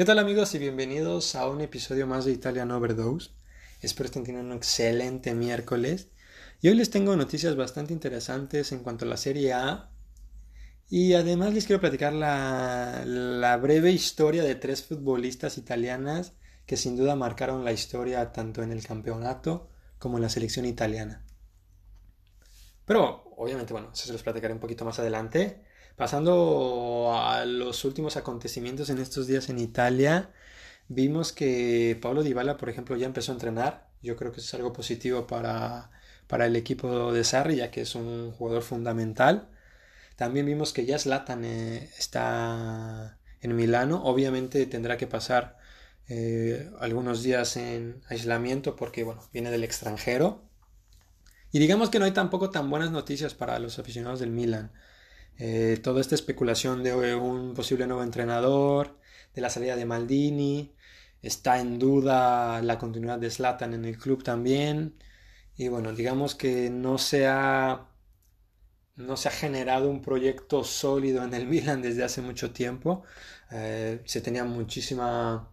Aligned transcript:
¿Qué 0.00 0.06
tal 0.06 0.18
amigos 0.18 0.54
y 0.54 0.58
bienvenidos 0.58 1.34
a 1.34 1.46
un 1.46 1.60
episodio 1.60 2.06
más 2.06 2.24
de 2.24 2.32
Italian 2.32 2.70
Overdose? 2.70 3.32
Espero 3.82 4.06
estén 4.06 4.24
teniendo 4.24 4.50
un 4.50 4.56
excelente 4.56 5.34
miércoles. 5.34 6.08
Y 6.62 6.68
hoy 6.68 6.74
les 6.74 6.88
tengo 6.88 7.14
noticias 7.16 7.54
bastante 7.54 7.92
interesantes 7.92 8.72
en 8.72 8.78
cuanto 8.78 9.04
a 9.04 9.08
la 9.08 9.18
Serie 9.18 9.52
A. 9.52 9.90
Y 10.88 11.12
además 11.12 11.52
les 11.52 11.66
quiero 11.66 11.82
platicar 11.82 12.14
la, 12.14 13.02
la 13.04 13.58
breve 13.58 13.90
historia 13.90 14.42
de 14.42 14.54
tres 14.54 14.82
futbolistas 14.82 15.58
italianas 15.58 16.32
que 16.64 16.78
sin 16.78 16.96
duda 16.96 17.14
marcaron 17.14 17.66
la 17.66 17.72
historia 17.72 18.32
tanto 18.32 18.62
en 18.62 18.72
el 18.72 18.82
campeonato 18.82 19.68
como 19.98 20.16
en 20.16 20.22
la 20.22 20.30
selección 20.30 20.64
italiana. 20.64 21.26
Pero 22.86 23.34
obviamente, 23.36 23.74
bueno, 23.74 23.90
eso 23.92 24.06
se 24.06 24.14
los 24.14 24.22
platicaré 24.22 24.54
un 24.54 24.60
poquito 24.60 24.86
más 24.86 24.98
adelante. 24.98 25.62
Pasando 26.00 27.12
a 27.14 27.44
los 27.44 27.84
últimos 27.84 28.16
acontecimientos 28.16 28.88
en 28.88 28.96
estos 28.96 29.26
días 29.26 29.50
en 29.50 29.58
Italia, 29.58 30.30
vimos 30.88 31.30
que 31.34 31.98
Pablo 32.00 32.22
Dybala, 32.22 32.56
por 32.56 32.70
ejemplo, 32.70 32.96
ya 32.96 33.04
empezó 33.04 33.32
a 33.32 33.34
entrenar. 33.34 33.86
Yo 34.00 34.16
creo 34.16 34.32
que 34.32 34.40
eso 34.40 34.46
es 34.46 34.54
algo 34.54 34.72
positivo 34.72 35.26
para, 35.26 35.90
para 36.26 36.46
el 36.46 36.56
equipo 36.56 37.12
de 37.12 37.22
Sarri, 37.22 37.56
ya 37.56 37.70
que 37.70 37.82
es 37.82 37.94
un 37.94 38.32
jugador 38.32 38.62
fundamental. 38.62 39.50
También 40.16 40.46
vimos 40.46 40.72
que 40.72 40.86
ya 40.86 40.98
Zlatan 40.98 41.44
eh, 41.44 41.90
está 41.98 43.18
en 43.42 43.54
Milano. 43.54 44.02
Obviamente 44.02 44.64
tendrá 44.64 44.96
que 44.96 45.06
pasar 45.06 45.58
eh, 46.08 46.70
algunos 46.80 47.22
días 47.22 47.58
en 47.58 48.00
aislamiento 48.08 48.74
porque 48.74 49.04
bueno, 49.04 49.22
viene 49.34 49.50
del 49.50 49.64
extranjero. 49.64 50.40
Y 51.52 51.58
digamos 51.58 51.90
que 51.90 51.98
no 51.98 52.06
hay 52.06 52.12
tampoco 52.12 52.48
tan 52.48 52.70
buenas 52.70 52.90
noticias 52.90 53.34
para 53.34 53.58
los 53.58 53.78
aficionados 53.78 54.20
del 54.20 54.30
Milan. 54.30 54.72
Eh, 55.42 55.78
toda 55.82 56.02
esta 56.02 56.14
especulación 56.14 56.82
de 56.82 57.14
un 57.14 57.54
posible 57.54 57.86
nuevo 57.86 58.02
entrenador, 58.02 58.98
de 59.34 59.40
la 59.40 59.48
salida 59.48 59.74
de 59.74 59.86
Maldini, 59.86 60.74
está 61.22 61.60
en 61.60 61.78
duda 61.78 62.60
la 62.62 62.78
continuidad 62.78 63.18
de 63.18 63.30
Slatan 63.30 63.72
en 63.74 63.86
el 63.86 63.96
club 63.98 64.22
también. 64.22 64.96
Y 65.56 65.68
bueno, 65.68 65.94
digamos 65.94 66.34
que 66.34 66.68
no 66.70 66.98
se 66.98 67.26
ha, 67.26 67.88
no 68.96 69.16
se 69.16 69.28
ha 69.28 69.32
generado 69.32 69.90
un 69.90 70.02
proyecto 70.02 70.62
sólido 70.64 71.24
en 71.24 71.32
el 71.34 71.46
Milan 71.48 71.80
desde 71.82 72.04
hace 72.04 72.20
mucho 72.20 72.52
tiempo. 72.52 73.04
Eh, 73.50 74.00
se 74.04 74.20
tenía 74.20 74.44
muchísima 74.44 75.50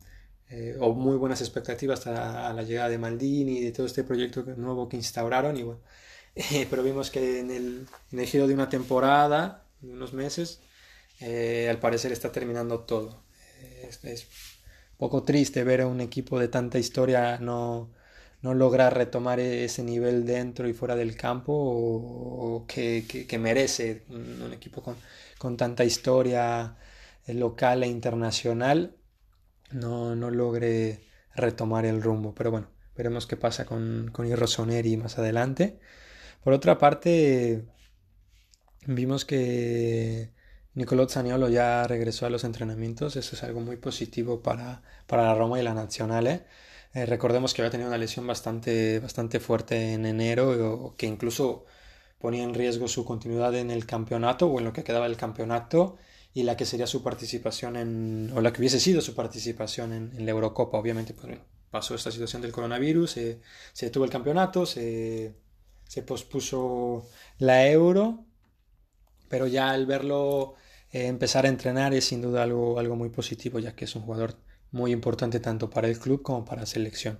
eh, 0.50 0.76
o 0.82 0.94
muy 0.94 1.18
buenas 1.18 1.42
expectativas 1.42 2.00
hasta 2.06 2.54
la 2.54 2.64
llegada 2.64 2.90
de 2.90 2.98
Maldini 2.98 3.60
y 3.60 3.64
de 3.66 3.72
todo 3.72 3.86
este 3.86 4.04
proyecto 4.04 4.44
nuevo 4.58 4.90
que 4.90 4.98
instauraron. 4.98 5.56
Y 5.58 5.64
bueno, 5.64 5.82
pero 6.70 6.84
vimos 6.84 7.10
que 7.12 7.40
en 7.40 7.52
el, 7.52 7.88
en 8.12 8.20
el 8.20 8.26
giro 8.28 8.48
de 8.48 8.54
una 8.54 8.70
temporada 8.70 9.67
unos 9.81 10.14
meses, 10.14 10.61
eh, 11.20 11.67
al 11.70 11.80
parecer 11.80 12.11
está 12.11 12.31
terminando 12.31 12.81
todo. 12.81 13.23
Es, 13.83 14.03
es, 14.03 14.28
poco 14.97 15.23
triste 15.23 15.64
ver 15.64 15.81
a 15.81 15.88
un 15.88 16.02
equipo 16.02 16.39
de 16.39 16.47
tanta 16.47 16.80
historia 16.80 17.38
no, 17.39 17.92
no 18.42 18.53
lograr 18.53 18.95
retomar 18.95 19.39
ese 19.39 19.83
nivel 19.83 20.25
dentro 20.25 20.67
y 20.67 20.73
fuera 20.73 20.95
del 20.95 21.16
campo 21.16 21.53
o, 21.53 22.66
que, 22.67 23.05
que, 23.08 23.38
merece 23.38 24.03
un, 24.09 24.52
equipo 24.53 24.81
con, 24.81 24.95
con, 25.38 25.58
tanta 25.58 25.86
historia 25.86 26.78
eh, 27.28 27.33
local 27.33 27.83
e 27.83 27.88
internacional 27.88 28.95
no, 29.72 30.16
no 30.16 30.31
logre 30.31 31.02
retomar 31.36 31.86
el 31.86 32.02
rumbo. 32.02 32.33
Pero 32.36 32.52
bueno, 32.52 32.67
veremos 32.95 33.28
qué 33.28 33.38
pasa 33.38 33.66
con, 33.66 34.09
con 34.11 34.28
Irrosoneri 34.28 34.98
más 34.98 35.17
adelante. 35.20 35.80
Por 36.44 36.53
otra 36.53 36.78
parte, 36.78 37.66
Vimos 38.90 39.26
que 39.26 40.32
Nicolò 40.74 41.10
Zaniolo 41.10 41.50
ya 41.50 41.86
regresó 41.88 42.26
a 42.26 42.30
los 42.30 42.46
entrenamientos, 42.46 43.18
eso 43.18 43.36
es 43.36 43.44
algo 43.44 43.60
muy 43.60 43.76
positivo 43.76 44.42
para, 44.42 44.82
para 45.08 45.24
la 45.24 45.36
Roma 45.36 45.60
y 45.60 45.64
la 45.64 45.74
Nacional. 45.74 46.28
¿eh? 46.28 46.46
recordemos 47.06 47.54
que 47.54 47.62
había 47.62 47.72
tenido 47.72 47.90
una 47.90 47.98
lesión 47.98 48.26
bastante, 48.26 49.00
bastante 49.02 49.42
fuerte 49.42 49.94
en 49.94 50.06
enero, 50.06 50.96
que 50.98 51.06
incluso 51.06 51.66
ponía 52.17 52.44
en 52.44 52.54
riesgo 52.54 52.88
su 52.88 53.04
continuidad 53.04 53.54
en 53.56 53.72
el 53.72 53.86
campeonato 53.86 54.48
o 54.48 54.58
en 54.58 54.64
lo 54.66 54.72
que 54.72 54.86
quedaba 54.86 55.08
del 55.08 55.17
campeonato 55.17 55.98
y 56.34 56.44
la 56.44 56.56
que 56.56 56.66
sería 56.66 56.88
su 56.88 57.04
participación 57.04 57.76
en, 57.76 58.32
o 58.34 58.40
la 58.40 58.54
que 58.54 58.61
hubiese 58.61 58.80
sido 58.80 59.02
su 59.02 59.16
participación 59.16 59.92
en, 59.92 60.26
la 60.26 60.32
Eurocopa. 60.32 60.78
Obviamente, 60.78 61.14
pues, 61.14 61.38
pasó 61.70 61.94
esta 61.94 62.10
situación 62.10 62.42
del 62.42 62.54
coronavirus, 62.54 63.11
se 63.11 63.42
detuvo 63.82 64.06
el 64.06 64.11
campeonato, 64.11 64.66
se, 64.66 65.36
se 65.84 66.04
pospuso 66.04 67.06
la 67.38 67.67
Euro 67.70 68.27
pero 69.30 69.48
ya 69.48 69.71
al 69.71 69.86
verlo 69.86 70.55
eh, 70.92 71.08
empezar 71.08 71.45
a 71.45 71.49
entrenar 71.49 71.93
es 71.93 72.05
sin 72.05 72.21
duda 72.21 72.43
algo, 72.43 72.80
algo 72.80 72.95
muy 72.95 73.10
positivo, 73.10 73.60
ya 73.60 73.76
que 73.76 73.86
es 73.86 73.95
un 73.95 74.04
jugador 74.04 74.36
muy 74.71 74.92
importante 74.92 75.39
tanto 75.39 75.70
para 75.70 75.88
el 75.88 75.99
club 75.99 76.21
como 76.21 76.45
para 76.45 76.61
la 76.61 76.67
selección. 76.67 77.20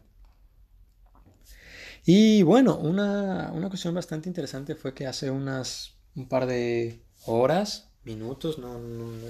Y 2.06 2.42
bueno, 2.44 2.78
una, 2.78 3.52
una 3.54 3.70
cuestión 3.70 3.94
bastante 3.94 4.30
interesante 4.30 4.76
fue 4.76 4.94
que 4.94 5.08
hace 5.08 5.30
unas 5.30 5.98
un 6.16 6.28
par 6.28 6.48
de 6.48 7.04
horas, 7.26 7.92
minutos, 8.04 8.58
no, 8.58 8.80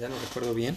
ya 0.00 0.08
no 0.08 0.14
recuerdo 0.20 0.54
bien, 0.54 0.76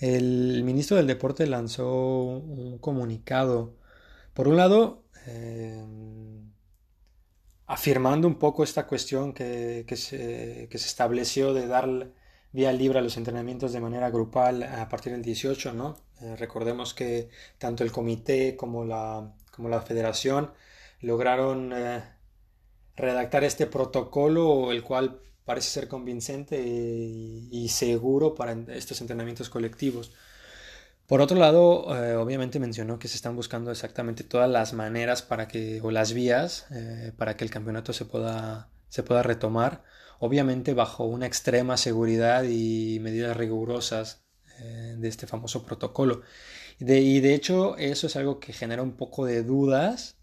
el 0.00 0.62
ministro 0.64 0.96
del 0.96 1.06
Deporte 1.06 1.46
lanzó 1.46 2.22
un 2.24 2.78
comunicado. 2.78 3.76
Por 4.32 4.48
un 4.48 4.56
lado, 4.56 5.04
eh, 5.26 5.84
afirmando 7.66 8.28
un 8.28 8.38
poco 8.38 8.62
esta 8.62 8.86
cuestión 8.86 9.32
que, 9.32 9.84
se, 9.96 10.68
estableció 10.70 11.54
de 11.54 11.66
dar 11.66 12.10
vía 12.52 12.72
libre 12.72 12.98
a 12.98 13.02
los 13.02 13.16
entrenamientos 13.16 13.72
de 13.72 13.80
manera 13.80 14.10
grupal 14.10 14.62
a 14.62 14.88
partir 14.88 15.12
del 15.12 15.22
18, 15.22 15.72
¿no? 15.72 15.96
Eh, 16.20 16.36
recordemos 16.36 16.94
que 16.94 17.30
tanto 17.58 17.82
el 17.82 17.90
comité 17.92 18.56
como 18.56 18.84
la, 18.84 19.34
como 19.50 19.68
la 19.68 19.80
federación 19.82 20.52
lograron 21.00 21.72
eh, 21.74 22.02
redactar 22.96 23.44
este 23.44 23.66
protocolo, 23.66 24.70
el 24.72 24.82
cual 24.82 25.20
parece 25.44 25.68
ser 25.70 25.88
convincente 25.88 26.62
y 26.62 27.68
seguro 27.68 28.34
para 28.34 28.56
estos 28.68 29.00
entrenamientos 29.00 29.50
colectivos. 29.50 30.12
Por 31.06 31.20
otro 31.20 31.36
lado, 31.38 31.94
eh, 31.96 32.16
obviamente 32.16 32.58
mencionó 32.58 32.98
que 32.98 33.08
se 33.08 33.16
están 33.16 33.36
buscando 33.36 33.70
exactamente 33.70 34.24
todas 34.24 34.48
las 34.48 34.72
maneras 34.72 35.22
para 35.22 35.48
que, 35.48 35.80
o 35.82 35.90
las 35.90 36.14
vías, 36.14 36.66
eh, 36.70 37.12
para 37.16 37.36
que 37.36 37.44
el 37.44 37.50
campeonato 37.50 37.92
se 37.92 38.06
pueda, 38.06 38.70
se 38.88 39.02
pueda 39.02 39.22
retomar, 39.22 39.84
obviamente 40.18 40.72
bajo 40.72 41.04
una 41.04 41.26
extrema 41.26 41.76
seguridad 41.76 42.44
y 42.44 42.98
medidas 43.00 43.36
rigurosas 43.36 44.24
eh, 44.60 44.94
de 44.98 45.08
este 45.08 45.26
famoso 45.26 45.64
protocolo. 45.66 46.22
Y 46.78 47.20
de 47.20 47.34
hecho, 47.34 47.76
eso 47.76 48.06
es 48.06 48.16
algo 48.16 48.40
que 48.40 48.52
genera 48.52 48.82
un 48.82 48.96
poco 48.96 49.26
de 49.26 49.42
dudas 49.42 50.16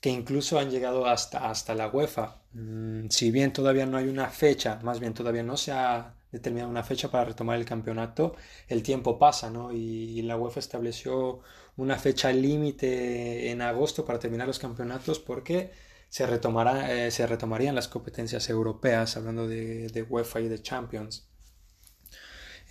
que 0.00 0.10
incluso 0.10 0.58
han 0.58 0.70
llegado 0.70 1.06
hasta, 1.06 1.50
hasta 1.50 1.74
la 1.74 1.88
UEFA. 1.88 2.41
Mm, 2.54 3.08
si 3.08 3.30
bien 3.30 3.52
todavía 3.52 3.86
no 3.86 3.96
hay 3.96 4.08
una 4.08 4.28
fecha, 4.28 4.78
más 4.82 5.00
bien 5.00 5.14
todavía 5.14 5.42
no 5.42 5.56
se 5.56 5.72
ha 5.72 6.14
determinada 6.30 6.70
una 6.70 6.82
fecha 6.82 7.10
para 7.10 7.26
retomar 7.26 7.58
el 7.58 7.64
campeonato, 7.64 8.34
el 8.68 8.82
tiempo 8.82 9.18
pasa, 9.18 9.50
¿no? 9.50 9.72
Y, 9.72 10.22
la 10.22 10.36
UEFA 10.36 10.60
estableció 10.60 11.40
una 11.76 11.98
fecha 11.98 12.32
límite 12.32 13.50
en 13.50 13.62
agosto 13.62 14.04
para 14.04 14.18
terminar 14.18 14.46
los 14.46 14.58
campeonatos 14.58 15.18
porque 15.18 15.70
se, 16.08 16.26
retomará, 16.26 17.06
eh, 17.06 17.10
se 17.10 17.26
retomarían 17.26 17.74
las 17.74 17.88
competencias 17.88 18.48
europeas, 18.48 19.16
hablando 19.16 19.46
de, 19.48 20.06
UEFA 20.08 20.40
y 20.40 20.48
de 20.48 20.62
Champions. 20.62 21.28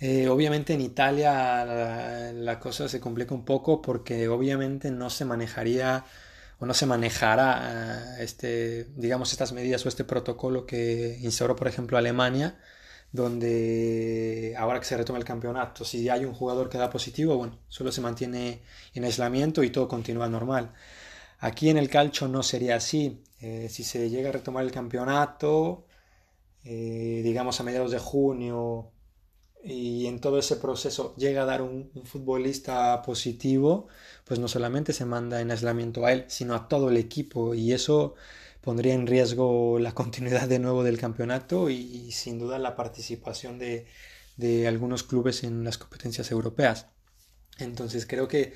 Eh, 0.00 0.28
obviamente 0.28 0.74
en 0.74 0.80
Italia 0.80 1.64
la, 1.64 2.32
la, 2.32 2.58
cosa 2.58 2.88
se 2.88 3.00
complica 3.00 3.34
un 3.34 3.44
poco 3.44 3.80
porque 3.82 4.26
obviamente 4.28 4.90
no 4.90 5.10
se 5.10 5.24
manejaría 5.24 6.04
o 6.62 6.66
no 6.66 6.74
se 6.74 6.86
manejará 6.86 8.18
eh, 8.20 8.22
este, 8.22 8.84
digamos, 8.94 9.32
estas 9.32 9.52
medidas 9.52 9.84
o 9.84 9.88
este 9.88 10.04
protocolo 10.04 10.64
que 10.64 11.18
instauró, 11.20 11.56
por 11.56 11.66
ejemplo, 11.66 11.98
Alemania, 11.98 12.56
donde 13.10 14.54
ahora 14.56 14.78
que 14.78 14.86
se 14.86 14.96
retoma 14.96 15.18
el 15.18 15.24
campeonato, 15.24 15.84
si 15.84 16.08
hay 16.08 16.24
un 16.24 16.34
jugador 16.34 16.68
que 16.68 16.78
da 16.78 16.88
positivo, 16.88 17.36
bueno, 17.36 17.58
solo 17.66 17.90
se 17.90 18.00
mantiene 18.00 18.62
en 18.94 19.04
aislamiento 19.04 19.64
y 19.64 19.70
todo 19.70 19.88
continúa 19.88 20.28
normal. 20.28 20.72
Aquí 21.40 21.68
en 21.68 21.78
el 21.78 21.90
calcio 21.90 22.28
no 22.28 22.44
sería 22.44 22.76
así. 22.76 23.24
Eh, 23.40 23.66
si 23.68 23.82
se 23.82 24.08
llega 24.08 24.28
a 24.28 24.32
retomar 24.32 24.62
el 24.64 24.70
campeonato, 24.70 25.86
eh, 26.64 27.22
digamos 27.24 27.58
a 27.58 27.64
mediados 27.64 27.90
de 27.90 27.98
junio, 27.98 28.92
y 29.64 30.06
en 30.06 30.20
todo 30.20 30.38
ese 30.38 30.56
proceso 30.56 31.14
llega 31.16 31.42
a 31.42 31.46
dar 31.46 31.62
un, 31.62 31.90
futbolista 32.04 33.00
positivo, 33.02 33.86
pues 34.24 34.40
no 34.40 34.48
solamente 34.48 34.92
se 34.92 35.04
manda 35.04 35.40
en 35.40 35.50
aislamiento 35.50 36.04
a 36.04 36.12
él, 36.12 36.24
sino 36.28 36.54
a 36.54 36.68
todo 36.68 36.90
el 36.90 36.96
equipo. 36.96 37.54
Y 37.54 37.72
eso 37.72 38.14
pondría 38.60 38.94
en 38.94 39.06
riesgo 39.06 39.78
la 39.78 39.94
continuidad 39.94 40.48
de 40.48 40.58
nuevo 40.58 40.82
del 40.82 40.98
campeonato 40.98 41.70
y, 41.70 42.10
sin 42.12 42.38
duda 42.38 42.58
la 42.58 42.74
participación 42.74 43.58
de, 43.58 43.86
algunos 44.66 45.04
clubes 45.04 45.44
en 45.44 45.62
las 45.62 45.78
competencias 45.78 46.30
europeas. 46.32 46.86
Entonces 47.58 48.06
creo 48.06 48.26
que 48.26 48.54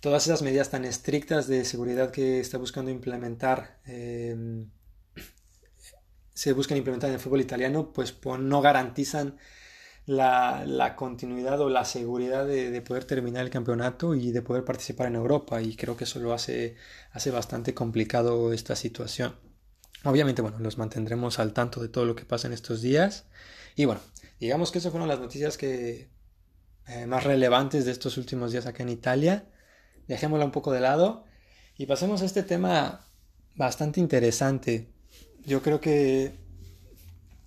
todas 0.00 0.26
esas 0.26 0.42
medidas 0.42 0.70
tan 0.70 0.84
estrictas 0.84 1.46
de 1.46 1.64
seguridad 1.64 2.10
que 2.10 2.40
está 2.40 2.58
buscando 2.58 2.90
implementar 2.90 3.78
eh, 3.86 4.64
se 6.34 6.52
buscan 6.52 6.78
implementar 6.78 7.10
en 7.10 7.14
el 7.14 7.20
fútbol 7.20 7.42
italiano, 7.42 7.92
pues, 7.92 8.16
no 8.40 8.60
garantizan 8.60 9.38
la, 10.06 10.94
continuidad 10.96 11.60
o 11.60 11.68
la 11.68 11.84
seguridad 11.84 12.46
de, 12.46 12.80
poder 12.82 13.04
terminar 13.04 13.44
el 13.44 13.50
campeonato 13.50 14.14
y 14.14 14.32
de 14.32 14.42
poder 14.42 14.64
participar 14.64 15.06
en 15.06 15.16
Europa 15.16 15.62
y 15.62 15.76
creo 15.76 15.96
que 15.96 16.04
eso 16.04 16.18
lo 16.18 16.32
hace, 16.32 16.76
bastante 17.32 17.74
complicado 17.74 18.52
esta 18.52 18.76
situación. 18.76 19.36
Obviamente, 20.04 20.42
bueno, 20.42 20.58
los 20.58 20.78
mantendremos 20.78 21.38
al 21.38 21.52
tanto 21.52 21.80
de 21.80 21.88
todo 21.88 22.04
lo 22.04 22.16
que 22.16 22.24
pasa 22.24 22.48
en 22.48 22.52
estos 22.52 22.82
días 22.82 23.26
y 23.76 23.84
bueno, 23.84 24.00
digamos 24.40 24.72
que 24.72 24.78
esas 24.78 24.90
fueron 24.90 25.08
las 25.08 25.20
noticias 25.20 25.56
que, 25.56 26.10
eh, 26.88 27.06
más 27.06 27.24
relevantes 27.24 27.84
de 27.84 27.92
estos 27.92 28.16
últimos 28.16 28.50
días 28.52 28.66
acá 28.66 28.82
en 28.82 28.88
Italia. 28.88 29.46
Dejémosla 30.08 30.44
un 30.44 30.50
poco 30.50 30.72
de 30.72 30.80
lado 30.80 31.24
y 31.76 31.86
pasemos 31.86 32.22
a 32.22 32.24
este 32.24 32.42
tema 32.42 33.06
bastante 33.54 34.00
interesante. 34.00 34.92
Yo 35.44 35.62
creo 35.62 35.80
que 35.80 36.41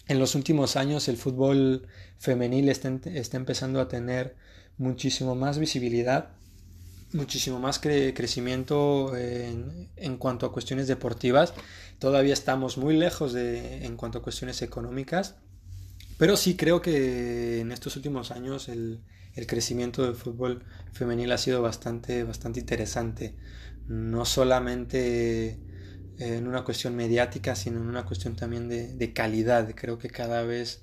en 0.07 0.19
los 0.19 0.35
últimos 0.35 0.75
años 0.75 1.07
el 1.07 1.17
fútbol 1.17 1.87
femenil 2.17 2.69
está, 2.69 2.89
empezando 3.37 3.79
a 3.79 3.87
tener 3.87 4.35
muchísimo 4.77 5.35
más 5.35 5.57
visibilidad, 5.57 6.29
muchísimo 7.13 7.59
más 7.59 7.79
crecimiento 7.79 9.15
en, 9.15 10.17
cuanto 10.17 10.45
a 10.45 10.51
cuestiones 10.51 10.87
deportivas. 10.87 11.53
Todavía 11.99 12.33
estamos 12.33 12.77
muy 12.77 12.97
lejos 12.97 13.35
en 13.35 13.95
cuanto 13.97 14.19
a 14.19 14.21
cuestiones 14.21 14.61
económicas, 14.61 15.35
pero 16.17 16.37
sí 16.37 16.55
creo 16.55 16.81
que 16.81 17.61
en 17.61 17.71
estos 17.71 17.95
últimos 17.95 18.31
años 18.31 18.69
el, 18.69 19.01
el 19.35 19.47
crecimiento 19.47 20.03
del 20.03 20.15
fútbol 20.15 20.63
femenil 20.93 21.31
ha 21.31 21.37
sido 21.37 21.61
bastante, 21.61 22.23
bastante 22.23 22.59
interesante. 22.59 23.35
No 23.87 24.25
solamente 24.25 25.59
en 26.19 26.47
una 26.47 26.63
cuestión 26.63 26.95
mediática, 26.95 27.55
sino 27.55 27.79
en 27.79 27.87
una 27.87 28.05
cuestión 28.05 28.35
también 28.35 28.69
de, 28.69 29.13
calidad. 29.13 29.73
Creo 29.75 29.97
que 29.97 30.09
cada 30.09 30.43
vez 30.43 30.81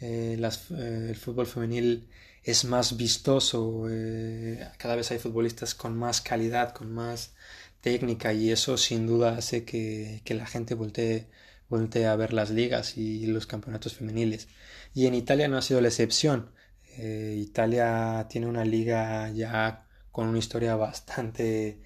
eh, 0.00 0.38
eh, 0.40 1.06
el 1.10 1.16
fútbol 1.16 1.46
femenil 1.46 2.08
es 2.42 2.64
más 2.64 2.96
vistoso, 2.96 3.86
eh, 3.90 4.68
cada 4.78 4.96
vez 4.96 5.10
hay 5.10 5.18
futbolistas 5.18 5.74
con 5.74 5.96
más 5.96 6.20
calidad, 6.20 6.74
con 6.74 6.92
más 6.92 7.34
técnica 7.80 8.32
y 8.32 8.50
eso 8.50 8.76
sin 8.76 9.06
duda 9.06 9.36
hace 9.38 9.64
que, 9.64 10.22
la 10.28 10.46
gente 10.46 10.74
voltee, 10.74 11.28
voltee, 11.68 12.06
a 12.06 12.16
ver 12.16 12.32
las 12.32 12.50
ligas 12.50 12.96
y 12.98 13.26
los 13.26 13.46
campeonatos 13.46 13.94
femeniles. 13.94 14.48
Y 14.94 15.06
en 15.06 15.14
Italia 15.14 15.48
no 15.48 15.56
ha 15.58 15.62
sido 15.62 15.80
la 15.80 15.88
excepción. 15.88 16.50
Italia 16.96 18.26
tiene 18.30 18.46
una 18.46 18.64
liga 18.64 19.28
ya 19.30 19.86
con 20.12 20.28
una 20.28 20.38
historia 20.38 20.76
bastante 20.76 21.80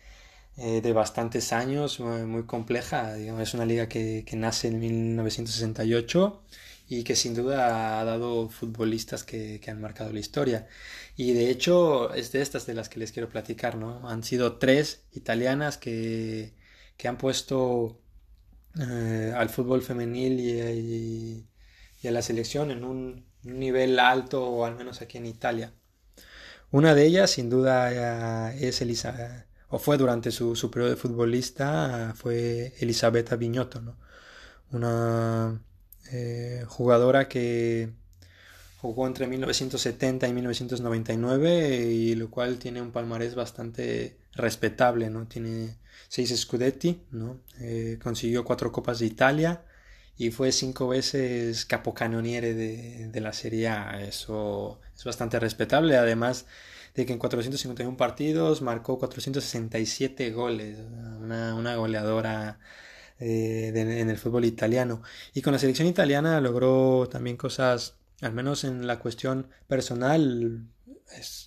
eh, 0.61 0.81
de 0.81 0.93
bastantes 0.93 1.53
años, 1.53 2.01
muy, 2.01 2.45
compleja. 2.45 3.17
es 3.17 3.55
una 3.55 3.65
liga 3.65 3.89
que, 3.89 4.25
nace 4.37 4.69
en 4.69 4.81
1968 4.81 6.43
y 6.89 7.05
que 7.05 7.15
sin 7.15 7.35
duda 7.35 8.01
ha 8.01 8.05
dado 8.05 8.49
futbolistas 8.49 9.23
que, 9.23 9.61
han 9.69 9.81
marcado 9.81 10.13
la 10.13 10.19
historia. 10.19 10.67
Y 11.17 11.33
de 11.33 11.51
hecho 11.51 12.13
es 12.15 12.33
de 12.33 12.43
estas 12.43 12.67
de 12.67 12.75
las 12.75 12.89
que 12.89 12.99
les 12.99 13.13
quiero 13.13 13.29
platicar, 13.29 13.77
¿no? 13.77 14.09
Han 14.09 14.25
sido 14.25 14.59
tres 14.59 15.05
italianas 15.13 15.79
que, 15.79 16.55
han 17.05 17.19
puesto 17.19 18.01
eh, 18.81 19.33
al 19.37 19.51
fútbol 19.51 19.83
femenil 19.83 20.41
y, 20.41 22.09
a 22.09 22.11
la 22.11 22.23
selección 22.23 22.71
en 22.73 22.85
un, 22.85 23.27
nivel 23.45 23.99
alto, 24.01 24.45
o 24.45 24.65
al 24.65 24.77
menos 24.77 25.03
aquí 25.03 25.19
en 25.19 25.27
Italia. 25.27 25.73
Una 26.71 26.95
de 26.95 27.07
ellas, 27.07 27.31
sin 27.31 27.49
duda, 27.51 28.53
eh, 28.53 28.69
es 28.69 28.81
Elisa, 28.83 29.47
o 29.69 29.79
fue 29.79 29.99
durante 29.99 30.31
su, 30.31 30.57
su 30.57 30.71
periodo 30.71 30.91
de 30.91 30.97
futbolista, 30.97 32.15
fue 32.17 32.75
Elisabetta 32.81 33.37
Viñoto, 33.37 33.81
¿no? 33.81 33.97
una 34.73 35.61
eh, 36.13 36.65
jugadora 36.67 37.29
que 37.29 37.91
jugó 38.81 39.07
entre 39.07 39.27
1970 39.27 40.29
y 40.29 40.33
1999 40.33 41.87
y 41.91 42.15
lo 42.15 42.31
cual 42.31 42.59
tiene 42.59 42.81
un 42.81 42.93
palmarés 42.93 43.35
bastante 43.35 44.19
respetable, 44.35 45.11
¿no? 45.11 45.27
Tiene 45.27 45.77
seis 46.09 46.35
scudetti, 46.39 47.03
¿no? 47.11 47.41
Eh, 47.61 47.99
consiguió 48.03 48.45
cuatro 48.45 48.71
copas 48.71 49.01
de 49.01 49.07
Italia 49.07 49.63
y 50.19 50.31
fue 50.31 50.53
cinco 50.53 50.89
veces 50.89 51.65
capocannoniere 51.65 52.53
de, 52.55 53.09
de 53.09 53.21
la 53.21 53.33
Serie 53.33 53.69
A. 53.69 54.03
Eso 54.03 54.81
es 54.97 55.05
bastante 55.05 55.39
respetable. 55.39 55.97
Además, 55.97 56.47
de 56.99 57.07
que 57.07 57.13
en 57.13 57.19
451 57.21 57.97
partidos 57.97 58.61
marcó 58.61 58.99
467 58.99 60.33
goles, 60.33 60.79
una, 61.21 61.77
goleadora 61.77 62.59
eh, 63.21 63.73
en 63.75 64.11
el 64.11 64.19
fútbol 64.19 64.45
italiano. 64.45 65.03
Y 65.33 65.43
con 65.43 65.53
la 65.53 65.61
selección 65.61 65.87
italiana 65.87 66.41
logró 66.41 67.09
también 67.09 67.37
cosas, 67.37 67.95
al 68.21 68.33
menos 68.33 68.65
en 68.65 68.87
la 68.89 68.99
cuestión 68.99 69.49
personal, 69.69 70.67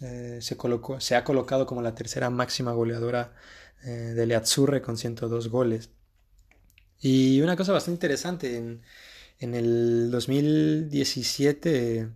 eh, 0.01 0.39
se, 0.41 0.57
colocó, 0.57 1.01
se 1.01 1.15
ha 1.15 1.25
colocado 1.25 1.65
como 1.65 1.81
la 1.81 1.95
tercera 1.95 2.29
máxima 2.29 2.71
goleadora 2.71 3.33
eh, 3.83 3.89
de 3.89 4.25
Le 4.25 4.35
Azzurre 4.35 4.81
con 4.81 4.97
102 4.97 5.49
goles. 5.49 5.89
Y 7.01 7.41
una 7.41 7.55
cosa 7.57 7.73
bastante 7.73 7.95
interesante, 7.95 8.57
en, 8.57 8.81
en 9.39 9.55
el 9.55 10.11
2017 10.11 12.09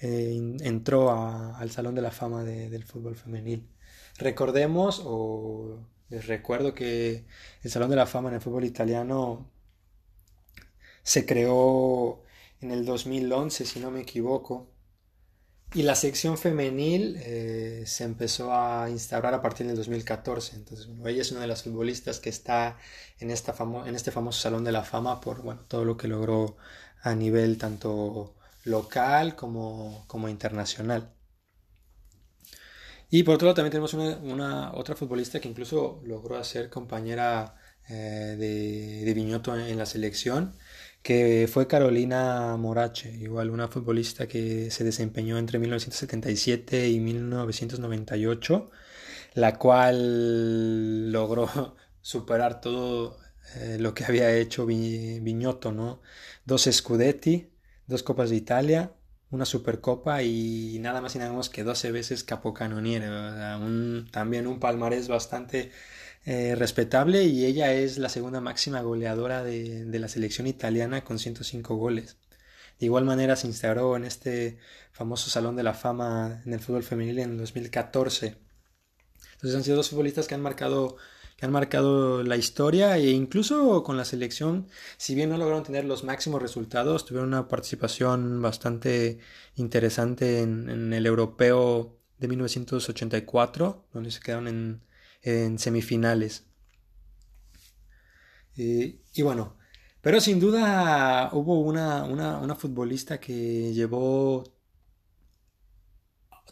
eh, 0.00 0.56
entró 0.62 1.12
al 1.12 1.70
Salón 1.70 1.94
de 1.94 2.02
la 2.02 2.10
Fama 2.10 2.42
del 2.44 2.84
fútbol 2.84 3.16
femenil. 3.16 3.68
Recordemos, 4.18 5.00
o 5.04 5.78
les 6.08 6.26
recuerdo 6.26 6.74
que 6.74 7.24
el 7.62 7.70
Salón 7.70 7.90
de 7.90 7.96
la 7.96 8.06
Fama 8.06 8.30
en 8.30 8.36
el 8.36 8.40
fútbol 8.40 8.64
italiano 8.64 9.48
se 11.04 11.24
creó 11.26 12.22
en 12.60 12.72
el 12.72 12.84
2011, 12.84 13.64
si 13.64 13.80
no 13.80 13.90
me 13.92 14.00
equivoco, 14.02 14.71
y 15.74 15.82
la 15.82 15.94
sección 15.94 16.36
femenil 16.36 17.16
eh, 17.20 17.84
se 17.86 18.04
empezó 18.04 18.52
a 18.52 18.88
instaurar 18.90 19.34
a 19.34 19.42
partir 19.42 19.66
del 19.66 19.76
2014. 19.76 20.56
Entonces, 20.56 20.88
ella 21.06 21.22
es 21.22 21.30
una 21.32 21.40
de 21.40 21.46
las 21.46 21.62
futbolistas 21.62 22.20
que 22.20 22.30
está 22.30 22.78
en, 23.18 23.30
esta 23.30 23.54
en 23.86 23.94
este 23.94 24.10
famoso 24.10 24.40
Salón 24.40 24.64
de 24.64 24.72
la 24.72 24.84
Fama 24.84 25.20
por 25.20 25.42
bueno, 25.42 25.60
todo 25.68 25.84
lo 25.84 25.96
que 25.96 26.08
logró 26.08 26.56
a 27.02 27.14
nivel 27.14 27.58
tanto 27.58 28.34
local 28.64 29.34
como, 29.36 30.04
como 30.06 30.28
internacional. 30.28 31.14
Y 33.10 33.24
por 33.24 33.34
otro 33.34 33.46
lado 33.46 33.56
también 33.56 33.72
tenemos 33.72 33.92
una, 33.94 34.72
otra 34.72 34.96
futbolista 34.96 35.38
que 35.38 35.48
incluso 35.48 36.00
logró 36.04 36.38
hacer 36.38 36.70
compañera 36.70 37.56
eh, 37.88 38.36
de, 38.38 39.04
de 39.04 39.14
Viñoto 39.14 39.54
en, 39.54 39.76
la 39.76 39.84
selección, 39.84 40.54
que 41.02 41.48
fue 41.52 41.66
Carolina 41.66 42.56
Morache, 42.56 43.10
igual 43.12 43.50
una 43.50 43.68
futbolista 43.68 44.28
que 44.28 44.70
se 44.70 44.84
desempeñó 44.84 45.38
entre 45.38 45.58
1977 45.58 46.88
y 46.88 47.00
1998, 47.00 48.70
la 49.34 49.58
cual 49.58 51.10
logró 51.12 51.76
superar 52.00 52.60
todo 52.60 53.18
eh, 53.56 53.78
lo 53.80 53.94
que 53.94 54.04
había 54.04 54.34
hecho 54.36 54.66
Viñoto, 54.66 55.72
¿no? 55.72 56.00
Dos 56.44 56.68
Scudetti, 56.70 57.50
dos 57.86 58.02
Copas 58.02 58.30
de 58.30 58.36
Italia, 58.36 58.92
una 59.32 59.46
Supercopa 59.46 60.22
y 60.22 60.78
nada 60.80 61.00
más 61.00 61.14
y 61.16 61.18
nada 61.18 61.30
menos 61.30 61.50
que 61.50 61.64
12 61.64 61.90
veces 61.90 62.22
capocannoniere. 62.22 63.08
Un, 63.56 64.08
también 64.12 64.46
un 64.46 64.60
palmarés 64.60 65.08
bastante 65.08 65.72
eh, 66.24 66.54
respetable 66.56 67.24
y 67.24 67.44
ella 67.46 67.72
es 67.72 67.98
la 67.98 68.08
segunda 68.08 68.40
máxima 68.40 68.80
goleadora 68.82 69.42
de, 69.42 69.84
la 69.98 70.08
selección 70.08 70.46
italiana 70.46 71.04
con 71.04 71.18
105 71.18 71.76
goles. 71.76 72.16
De 72.78 72.86
igual 72.86 73.04
manera 73.04 73.36
se 73.36 73.46
instauró 73.46 73.96
en 73.96 74.04
este 74.04 74.58
famoso 74.92 75.30
Salón 75.30 75.56
de 75.56 75.62
la 75.62 75.74
Fama 75.74 76.42
en 76.44 76.52
el 76.52 76.60
fútbol 76.60 76.82
femenil 76.82 77.18
en 77.20 77.38
2014. 77.38 78.36
Entonces 79.34 79.56
han 79.56 79.64
sido 79.64 79.76
dos 79.76 79.90
futbolistas 79.90 80.26
que 80.26 80.34
han 80.34 80.42
marcado 80.42 80.96
han 81.42 81.52
marcado 81.52 82.22
la 82.22 82.36
historia 82.36 82.96
e 82.96 83.10
incluso 83.10 83.82
con 83.82 83.96
la 83.96 84.04
selección, 84.04 84.68
si 84.96 85.16
bien 85.16 85.28
no 85.28 85.38
lograron 85.38 85.64
tener 85.64 85.84
los 85.84 86.04
máximos 86.04 86.40
resultados, 86.40 87.04
tuvieron 87.04 87.28
una 87.28 87.48
participación 87.48 88.40
bastante 88.40 89.18
interesante 89.56 90.40
en, 90.40 90.92
el 90.92 91.04
europeo 91.04 91.98
de 92.18 92.28
1984, 92.28 93.86
donde 93.92 94.12
se 94.12 94.20
quedaron 94.20 94.46
en, 94.46 94.82
semifinales. 95.22 96.44
y 98.56 99.22
bueno, 99.22 99.56
pero 100.00 100.20
sin 100.20 100.40
duda 100.40 101.30
hubo 101.32 101.60
una, 101.60 102.04
una 102.04 102.54
futbolista 102.54 103.18
que 103.20 103.72
llevó 103.72 104.44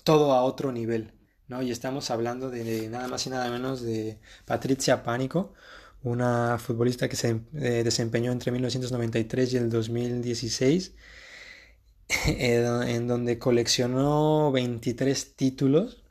todo 0.04 0.32
a 0.32 0.42
otro 0.42 0.72
nivel. 0.72 1.12
¿no? 1.48 1.62
Y 1.62 1.70
estamos 1.70 2.10
hablando 2.10 2.50
de 2.50 2.88
nada 2.88 3.08
más 3.08 3.26
y 3.26 3.30
nada 3.30 3.50
menos 3.50 3.82
de 3.82 4.20
Patricia 4.44 5.02
Pánico, 5.02 5.52
una 6.02 6.58
futbolista 6.58 7.08
que 7.08 7.16
se 7.16 7.40
eh, 7.54 7.82
desempeñó 7.84 8.32
entre 8.32 8.52
1993 8.52 9.52
y 9.54 9.56
el 9.56 9.70
2016, 9.70 10.94
en 12.26 13.08
donde 13.08 13.38
coleccionó 13.38 14.52
23 14.52 15.36
títulos 15.36 16.02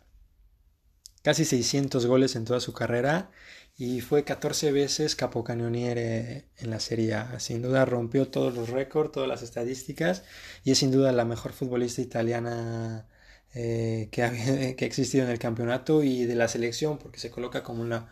casi 1.21 1.45
600 1.45 2.05
goles 2.05 2.35
en 2.35 2.45
toda 2.45 2.59
su 2.59 2.73
carrera 2.73 3.31
y 3.77 4.01
fue 4.01 4.23
14 4.23 4.71
veces 4.71 5.15
capocannoniere 5.15 6.45
en 6.57 6.69
la 6.69 6.79
Serie 6.79 7.13
A. 7.13 7.39
Sin 7.39 7.61
duda 7.61 7.85
rompió 7.85 8.27
todos 8.27 8.53
los 8.53 8.69
récords, 8.69 9.11
todas 9.11 9.29
las 9.29 9.41
estadísticas 9.41 10.23
y 10.63 10.71
es 10.71 10.77
sin 10.79 10.91
duda 10.91 11.11
la 11.11 11.25
mejor 11.25 11.53
futbolista 11.53 12.01
italiana 12.01 13.07
eh, 13.53 14.09
que, 14.11 14.23
ha, 14.23 14.31
que, 14.75 14.85
ha, 14.85 14.88
existido 14.88 15.23
en 15.25 15.31
el 15.31 15.39
campeonato 15.39 16.03
y 16.03 16.25
de 16.25 16.35
la 16.35 16.47
selección 16.47 16.97
porque 16.97 17.19
se 17.19 17.31
coloca 17.31 17.63
como 17.63 17.81
una, 17.81 18.09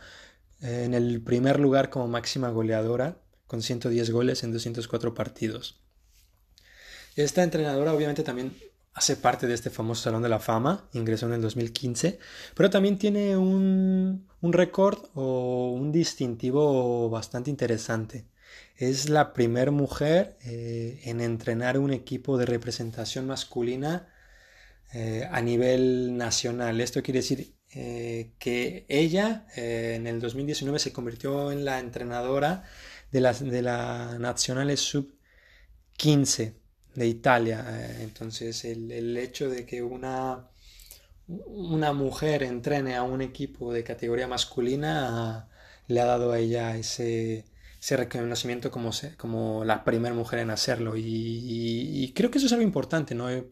eh, 0.61 0.83
en 0.85 0.93
el 0.93 1.21
primer 1.21 1.59
lugar 1.59 1.89
como 1.89 2.07
máxima 2.07 2.49
goleadora 2.49 3.17
con 3.45 3.61
110 3.61 4.11
goles 4.11 4.43
en 4.43 4.51
204 4.51 5.13
partidos. 5.13 5.81
Esta 7.15 7.43
entrenadora 7.43 7.93
obviamente 7.93 8.23
también 8.23 8.55
hace 8.97 9.15
parte 9.15 9.45
de 9.45 9.53
este 9.53 9.69
famoso 9.69 10.01
Salón 10.01 10.23
de 10.23 10.29
la 10.29 10.39
Fama, 10.39 10.89
ingresó 10.93 11.27
en 11.27 11.33
el 11.33 11.41
2015, 11.41 12.17
pero 12.55 12.71
también 12.71 12.97
tiene 12.97 13.37
un, 13.37 14.27
un 14.41 14.53
récord 14.53 14.97
o 15.13 15.71
un 15.71 15.91
distintivo 15.91 17.07
bastante 17.07 17.51
interesante. 17.51 18.25
Es 18.75 19.07
la 19.07 19.33
primera 19.33 19.69
mujer 19.69 20.37
eh, 20.43 20.99
en 21.03 21.21
entrenar 21.21 21.77
un 21.77 21.93
equipo 21.93 22.39
de 22.39 22.47
representación 22.47 23.27
masculina 23.27 24.07
eh, 24.93 25.27
a 25.31 25.41
nivel 25.41 26.17
nacional. 26.17 26.81
Esto 26.81 27.03
quiere 27.03 27.19
decir 27.19 27.53
eh, 27.75 28.31
que 28.39 28.87
ella 28.89 29.45
en 29.55 30.07
el 30.07 30.19
2019 30.19 30.79
se 30.79 30.91
convirtió 30.91 31.51
en 31.51 31.65
la 31.65 31.79
entrenadora 31.79 32.63
de 33.11 33.21
la, 33.21 33.33
de 33.33 33.61
la 33.61 34.17
Nacionales 34.17 34.79
Sub 34.79 35.13
15 35.97 36.66
de 36.97 37.07
Italia. 37.07 37.63
Eh, 37.69 38.03
entonces 38.03 38.65
el, 38.65 39.17
hecho 39.17 39.49
de 39.49 39.65
que 39.65 39.83
una, 39.83 40.49
una 41.27 41.93
mujer 41.93 42.41
entrene 42.43 42.95
a 42.95 43.03
un 43.03 43.21
equipo 43.21 43.71
de 43.71 43.83
categoría 43.83 44.27
masculina 44.27 45.47
le 45.87 46.01
ha 46.01 46.05
dado 46.05 46.31
a 46.31 46.39
ella 46.39 46.75
ese, 46.75 47.45
ese 47.79 47.97
reconocimiento 47.97 48.71
como, 48.71 48.91
como 49.17 49.63
la 49.63 49.83
primera 49.83 50.15
mujer 50.15 50.39
en 50.39 50.49
hacerlo. 50.49 50.95
Y, 50.97 52.11
creo 52.15 52.31
que 52.31 52.39
eso 52.39 52.47
es 52.47 52.53
algo 52.53 52.63
importante, 52.63 53.13
¿no? 53.13 53.29
El 53.29 53.43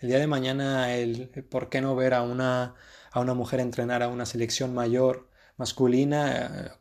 día 0.00 0.18
de 0.18 0.26
mañana, 0.26 0.92
el, 0.96 1.28
por 1.50 1.68
qué 1.70 1.80
no 1.80 1.94
ver 1.94 2.14
a 2.14 2.22
una, 2.22 2.74
a 3.12 3.20
una 3.20 3.34
mujer 3.34 3.60
entrenar 3.60 4.02
a 4.02 4.08
una 4.08 4.26
selección 4.26 4.74
mayor 4.74 5.28
masculina, 5.56 6.74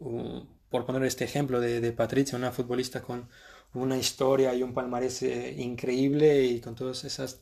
eh, 0.00 0.44
por 0.70 0.86
poner 0.86 1.04
este 1.04 1.24
ejemplo 1.24 1.60
de, 1.60 1.80
de 1.80 1.92
Patricia, 1.92 2.36
una 2.36 2.52
futbolista 2.52 3.02
con 3.02 3.28
una 3.74 3.96
historia 3.96 4.54
y 4.54 4.62
un 4.62 4.74
palmarés 4.74 5.22
eh, 5.22 5.54
increíble 5.58 6.44
y 6.44 6.60
con 6.60 6.74
todas 6.74 7.04
esas 7.04 7.40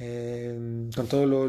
eh, 0.00 0.88
con 0.94 1.08
todo 1.08 1.26
lo, 1.26 1.48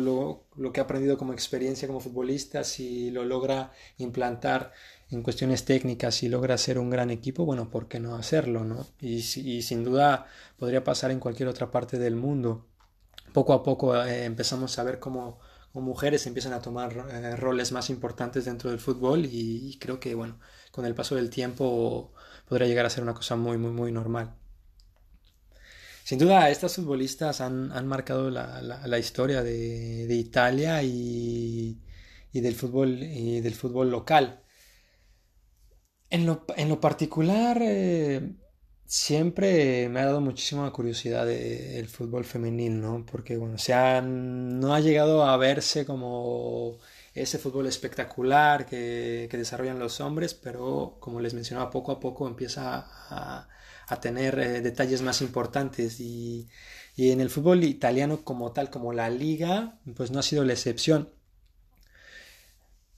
lo, 0.55 0.73
que 0.73 0.79
ha 0.79 0.83
aprendido 0.83 1.19
como 1.19 1.33
experiencia 1.33 1.87
como 1.87 1.99
futbolista, 1.99 2.63
si 2.63 3.11
lo 3.11 3.23
logra 3.23 3.71
implantar 3.99 4.71
en 5.11 5.21
cuestiones 5.21 5.65
técnicas 5.65 6.23
y 6.23 6.29
logra 6.29 6.57
ser 6.57 6.79
un 6.79 6.89
gran 6.89 7.11
equipo, 7.11 7.45
bueno, 7.45 7.69
¿por 7.69 7.87
qué 7.87 7.99
no 7.99 8.15
hacerlo? 8.15 8.63
¿no? 8.65 8.87
Y, 8.99 9.17
y 9.17 9.61
sin 9.61 9.83
duda 9.83 10.25
podría 10.57 10.83
pasar 10.83 11.11
en 11.11 11.19
cualquier 11.19 11.47
otra 11.47 11.69
parte 11.69 11.99
del 11.99 12.15
mundo. 12.15 12.65
Poco 13.33 13.53
a 13.53 13.61
poco 13.61 13.95
eh, 14.03 14.25
empezamos 14.25 14.79
a 14.79 14.83
ver 14.83 14.99
cómo, 14.99 15.39
mujeres 15.73 16.25
empiezan 16.27 16.53
a 16.53 16.61
tomar 16.61 16.93
roles 17.39 17.71
más 17.71 17.89
importantes 17.89 18.45
dentro 18.45 18.69
del 18.69 18.79
fútbol 18.79 19.25
y, 19.25 19.69
y, 19.69 19.77
creo 19.79 19.99
que, 19.99 20.15
bueno, 20.15 20.39
con 20.71 20.85
el 20.85 20.95
paso 20.95 21.15
del 21.15 21.29
tiempo 21.29 22.13
podría 22.47 22.67
llegar 22.67 22.85
a 22.85 22.89
ser 22.89 23.03
una 23.03 23.13
cosa 23.13 23.35
muy, 23.35 23.57
muy, 23.57 23.71
muy 23.71 23.91
normal. 23.91 24.35
Sin 26.03 26.17
duda, 26.17 26.49
estas 26.49 26.75
futbolistas 26.75 27.39
han, 27.39 27.71
han 27.71 27.87
marcado 27.87 28.31
la, 28.31 28.61
la, 28.63 28.97
historia 28.97 29.43
de, 29.43 30.07
de 30.07 30.15
Italia 30.15 30.81
y, 30.81 31.83
y, 32.31 32.41
del 32.41 32.55
fútbol, 32.55 33.03
y 33.03 33.41
del 33.41 33.53
fútbol 33.53 33.91
local. 33.91 34.41
En 36.09 36.25
lo, 36.25 36.45
en 36.57 36.67
lo 36.67 36.79
particular, 36.81 37.59
eh, 37.61 38.38
siempre 38.89 39.87
me 39.89 39.99
ha 39.99 40.05
dado 40.05 40.19
muchísima 40.19 40.71
curiosidad 40.71 41.29
el 41.29 41.87
fútbol 41.87 42.25
femenil, 42.25 42.81
¿no? 42.81 43.05
Porque, 43.05 43.37
bueno, 43.37 43.55
no 44.03 44.73
ha 44.73 44.79
llegado 44.79 45.23
a 45.23 45.37
verse 45.37 45.85
como 45.85 46.79
ese 47.13 47.37
fútbol 47.37 47.67
espectacular 47.67 48.65
que, 48.65 49.29
desarrollan 49.31 49.77
los 49.79 50.01
hombres, 50.01 50.33
pero 50.33 50.97
como 50.99 51.19
les 51.21 51.35
mencionaba, 51.35 51.69
poco 51.69 51.91
a 51.91 51.99
poco 51.99 52.27
empieza 52.27 52.87
a, 53.09 53.47
tener 54.01 54.39
eh, 54.39 54.61
detalles 54.61 55.01
más 55.01 55.21
importantes 55.21 55.99
y, 55.99 56.49
en 56.97 57.21
el 57.21 57.29
fútbol 57.29 57.63
italiano 57.63 58.23
como 58.23 58.51
tal, 58.53 58.69
como 58.71 58.93
la 58.93 59.09
liga, 59.09 59.79
pues 59.95 60.11
no 60.11 60.19
ha 60.19 60.23
sido 60.23 60.43
la 60.43 60.53
excepción. 60.53 61.09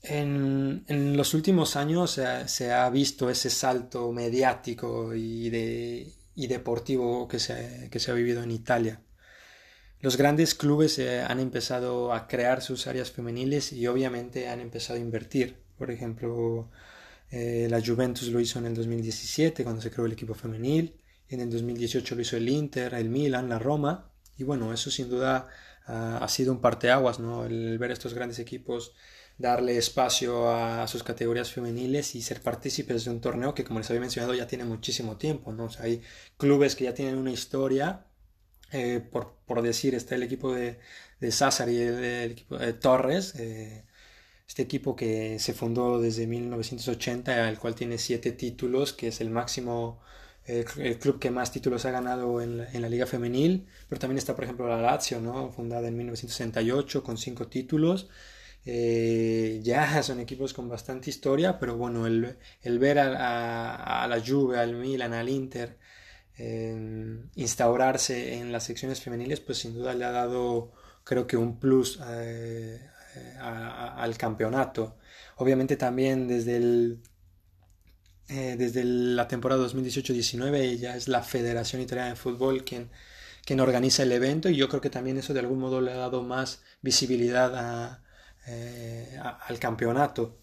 En, 0.02 0.84
los 1.16 1.34
últimos 1.34 1.76
años 1.76 2.20
se 2.46 2.72
ha, 2.72 2.90
visto 2.90 3.30
ese 3.30 3.50
salto 3.50 4.12
mediático 4.12 5.14
y, 5.14 5.48
de, 5.50 6.12
y 6.34 6.46
deportivo 6.48 7.28
que 7.28 7.38
se, 7.38 7.88
que 7.90 8.00
se 8.00 8.10
ha 8.10 8.14
vivido 8.14 8.42
en 8.42 8.50
Italia 8.50 9.00
los 10.02 10.16
grandes 10.16 10.56
clubes 10.56 10.98
eh, 10.98 11.20
han 11.20 11.38
empezado 11.38 12.12
a 12.12 12.26
crear 12.26 12.60
sus 12.60 12.88
áreas 12.88 13.12
femeniles 13.12 13.72
y 13.72 13.86
obviamente 13.86 14.48
han 14.48 14.60
empezado 14.60 14.98
a 14.98 15.02
invertir. 15.02 15.62
Por 15.78 15.92
ejemplo, 15.92 16.68
eh, 17.30 17.68
la 17.70 17.80
Juventus 17.80 18.28
lo 18.28 18.40
hizo 18.40 18.58
en 18.58 18.66
el 18.66 18.74
2017 18.74 19.62
cuando 19.62 19.80
se 19.80 19.92
creó 19.92 20.06
el 20.06 20.12
equipo 20.12 20.34
femenil, 20.34 20.96
en 21.28 21.40
el 21.40 21.50
2018 21.50 22.16
lo 22.16 22.20
hizo 22.20 22.36
el 22.36 22.48
Inter, 22.48 22.94
el 22.94 23.08
Milan, 23.08 23.48
la 23.48 23.60
Roma, 23.60 24.10
y 24.36 24.42
bueno, 24.42 24.72
eso 24.72 24.90
sin 24.90 25.08
duda 25.08 25.48
ha 25.86 26.28
sido 26.28 26.52
un 26.52 26.60
parteaguas, 26.60 27.18
¿no? 27.18 27.44
El 27.44 27.76
ver 27.78 27.90
estos 27.90 28.14
grandes 28.14 28.38
equipos 28.38 28.94
darle 29.38 29.76
espacio 29.76 30.50
a 30.50 30.86
sus 30.88 31.02
categorías 31.02 31.50
femeniles 31.52 32.14
y 32.14 32.22
ser 32.22 32.40
partícipes 32.40 33.04
de 33.04 33.10
un 33.10 33.20
torneo 33.20 33.54
que, 33.54 33.64
como 33.64 33.80
les 33.80 33.90
había 33.90 34.00
mencionado, 34.00 34.34
ya 34.34 34.46
tiene 34.46 34.64
muchísimo 34.64 35.16
tiempo, 35.16 35.52
¿no? 35.52 35.68
hay 35.80 36.02
clubes 36.36 36.76
que 36.76 36.84
ya 36.84 36.94
tienen 36.94 37.16
una 37.16 37.32
historia 37.32 38.06
eh, 38.72 39.00
por, 39.00 39.34
por, 39.46 39.62
decir, 39.62 39.94
está 39.94 40.14
el 40.14 40.22
equipo 40.22 40.54
de, 40.54 40.78
de 41.20 41.30
César 41.30 41.68
y 41.68 41.78
el, 41.78 42.32
equipo 42.32 42.56
de 42.56 42.72
Torres, 42.72 43.34
eh, 43.36 43.84
este 44.48 44.62
equipo 44.62 44.96
que 44.96 45.38
se 45.38 45.52
fundó 45.54 46.00
desde 46.00 46.26
1980, 46.26 47.48
el 47.50 47.58
cual 47.58 47.74
tiene 47.74 47.98
siete 47.98 48.32
títulos, 48.32 48.92
que 48.94 49.08
es 49.08 49.20
el 49.20 49.30
máximo, 49.30 50.00
el 50.46 50.98
club 50.98 51.18
que 51.18 51.30
más 51.30 51.52
títulos 51.52 51.84
ha 51.84 51.90
ganado 51.90 52.40
en 52.40 52.58
la, 52.58 52.70
en 52.72 52.82
la, 52.82 52.88
liga 52.88 53.06
femenil, 53.06 53.66
pero 53.88 54.00
también 54.00 54.18
está, 54.18 54.34
por 54.34 54.44
ejemplo, 54.44 54.66
la 54.68 54.80
Lazio, 54.80 55.20
¿no? 55.20 55.52
fundada 55.52 55.88
en 55.88 55.96
1968 55.96 57.02
con 57.02 57.18
cinco 57.18 57.48
títulos. 57.48 58.08
Eh, 58.64 59.60
ya 59.62 60.02
son 60.02 60.20
equipos 60.20 60.52
con 60.52 60.68
bastante 60.68 61.10
historia, 61.10 61.58
pero 61.58 61.76
bueno, 61.76 62.06
el, 62.06 62.36
el 62.62 62.78
ver 62.78 62.98
a, 62.98 63.16
a, 63.16 64.04
a, 64.04 64.08
la 64.08 64.20
Juve, 64.20 64.58
al 64.58 64.74
Milan, 64.74 65.12
al 65.12 65.28
Inter, 65.28 65.78
instaurarse 67.36 68.34
en 68.34 68.50
las 68.52 68.64
secciones 68.64 69.00
femeniles, 69.00 69.40
pues 69.40 69.58
sin 69.58 69.74
duda 69.74 69.94
le 69.94 70.04
ha 70.04 70.10
dado, 70.10 70.72
creo 71.04 71.26
que 71.26 71.36
un 71.36 71.58
plus 71.60 72.00
eh, 72.04 72.80
al 73.40 74.16
campeonato. 74.16 74.96
Obviamente 75.36 75.76
también 75.76 76.28
desde 76.28 76.56
el 76.56 77.02
eh, 78.28 78.56
desde 78.56 78.84
la 78.84 79.28
temporada 79.28 79.66
2018-19 79.66 80.78
ya 80.78 80.96
es 80.96 81.08
la 81.08 81.22
Federación 81.22 81.82
Italiana 81.82 82.10
de 82.10 82.16
Fútbol 82.16 82.64
quien, 82.64 82.88
quien 83.44 83.60
organiza 83.60 84.04
el 84.04 84.12
evento 84.12 84.48
y 84.48 84.56
yo 84.56 84.68
creo 84.68 84.80
que 84.80 84.90
también 84.90 85.18
eso 85.18 85.34
de 85.34 85.40
algún 85.40 85.58
modo 85.58 85.80
le 85.80 85.92
ha 85.92 85.96
dado 85.96 86.22
más 86.22 86.62
visibilidad 86.80 88.00
eh, 88.46 89.18
al 89.22 89.58
campeonato. 89.58 90.38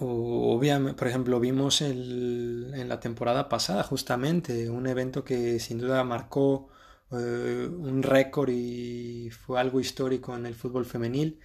Obviamente, 0.00 0.96
por 0.96 1.08
ejemplo, 1.08 1.40
vimos 1.40 1.80
en 1.82 2.88
la 2.88 3.00
temporada 3.00 3.48
pasada 3.48 3.82
justamente 3.82 4.70
un 4.70 4.86
evento 4.86 5.24
que 5.24 5.58
sin 5.58 5.78
duda 5.78 6.04
marcó 6.04 6.68
eh, 7.10 7.68
un 7.70 8.02
récord 8.02 8.50
y 8.50 9.30
fue 9.30 9.58
algo 9.60 9.80
histórico 9.80 10.36
en 10.36 10.46
el 10.46 10.54
fútbol 10.54 10.84
femenil. 10.86 11.40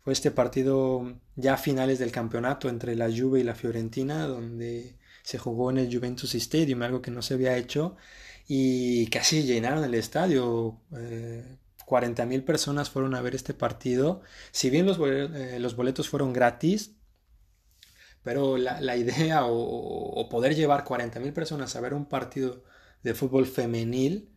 Fue 0.00 0.12
este 0.12 0.30
partido 0.30 1.20
ya 1.36 1.54
a 1.54 1.56
finales 1.58 1.98
del 1.98 2.12
campeonato 2.12 2.68
entre 2.68 2.96
la 2.96 3.10
Juve 3.10 3.40
y 3.40 3.44
la 3.44 3.54
Fiorentina, 3.54 4.26
donde 4.26 4.96
se 5.22 5.38
jugó 5.38 5.70
en 5.70 5.78
el 5.78 5.94
Juventus 5.94 6.34
Stadium, 6.34 6.82
algo 6.82 7.02
que 7.02 7.10
no 7.10 7.20
se 7.22 7.34
había 7.34 7.56
hecho, 7.56 7.96
y 8.46 9.08
casi 9.08 9.42
llenaron 9.44 9.84
el 9.84 9.94
estadio. 9.94 10.80
Eh, 10.96 11.58
40.000 11.88 12.44
personas 12.44 12.90
fueron 12.90 13.14
a 13.14 13.22
ver 13.22 13.34
este 13.34 13.54
partido. 13.54 14.20
Si 14.52 14.70
bien 14.70 14.86
los, 14.86 14.98
eh, 15.00 15.58
boletos 15.76 16.08
fueron 16.08 16.32
gratis, 16.32 16.96
pero 18.22 18.58
la, 18.58 18.96
idea 18.96 19.46
o, 19.46 20.28
poder 20.28 20.54
llevar 20.54 20.84
40.000 20.84 21.32
personas 21.32 21.74
a 21.76 21.80
ver 21.80 21.94
un 21.94 22.06
partido 22.06 22.64
de 23.02 23.14
fútbol 23.14 23.46
femenil, 23.46 24.34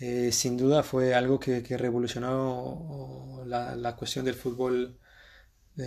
eh, 0.00 0.32
sin 0.32 0.56
duda 0.56 0.82
fue 0.82 1.14
algo 1.14 1.38
que, 1.38 1.62
revolucionó 1.76 3.42
la, 3.46 3.96
cuestión 3.96 4.24
del 4.24 4.34
fútbol, 4.34 4.98
eh, 5.76 5.82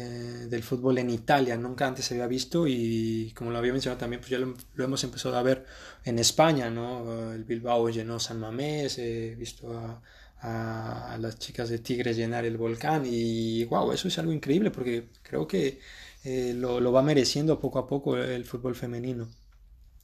del 0.50 0.64
fútbol 0.64 1.00
en 1.00 1.10
Italia. 1.10 1.58
Nunca 1.58 1.88
antes 1.88 2.06
se 2.06 2.14
había 2.14 2.28
visto 2.28 2.68
y 2.68 3.34
como 3.36 3.52
lo 3.52 3.58
había 3.58 3.72
mencionado 3.74 4.00
también, 4.00 4.22
pues 4.22 4.30
ya 4.30 4.40
lo, 4.40 4.56
hemos 4.78 5.04
empezado 5.04 5.36
a 5.38 5.44
ver 5.44 5.66
en 6.04 6.20
España, 6.20 6.70
¿no? 6.70 7.34
El 7.34 7.44
Bilbao 7.44 7.90
llenó 7.90 8.20
San 8.20 8.40
Mamés, 8.40 9.00
he 9.00 9.36
visto 9.36 9.76
a, 9.78 10.02
a, 10.42 11.18
las 11.20 11.40
chicas 11.40 11.70
de 11.70 11.80
Tigres 11.80 12.18
llenar 12.18 12.46
el 12.46 12.58
volcán 12.58 13.04
y 13.06 13.66
wow, 13.66 13.92
eso 13.92 14.08
es 14.08 14.18
algo 14.20 14.32
increíble 14.32 14.72
porque 14.72 15.10
creo 15.24 15.48
que 15.48 15.80
eh, 16.24 16.54
lo, 16.56 16.92
va 16.92 17.02
mereciendo 17.02 17.60
poco 17.60 17.80
a 17.80 17.88
poco 17.88 18.18
el 18.18 18.46
fútbol 18.46 18.76
femenino. 18.76 19.28